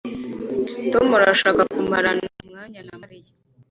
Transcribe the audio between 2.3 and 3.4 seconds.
umwanya na Mariya